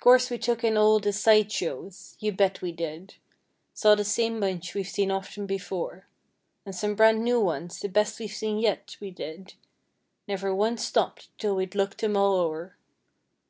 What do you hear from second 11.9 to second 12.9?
them all o'er.